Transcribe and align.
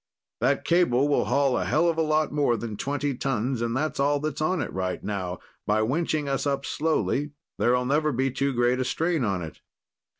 "That 0.39 0.65
cable 0.65 1.07
will 1.07 1.25
haul 1.25 1.55
a 1.59 1.63
hell 1.63 1.87
of 1.87 1.95
a 1.95 2.01
lot 2.01 2.31
more 2.31 2.57
than 2.57 2.75
twenty 2.75 3.13
tons, 3.13 3.61
and 3.61 3.77
that's 3.77 3.99
all 3.99 4.19
that's 4.19 4.41
on 4.41 4.59
it 4.59 4.73
right 4.73 5.03
now. 5.03 5.37
By 5.67 5.81
winching 5.81 6.27
us 6.27 6.47
up 6.47 6.65
slowly, 6.65 7.33
there'll 7.59 7.85
never 7.85 8.11
be 8.11 8.31
too 8.31 8.51
great 8.51 8.79
a 8.79 8.83
strain 8.83 9.23
on 9.23 9.43
it." 9.43 9.61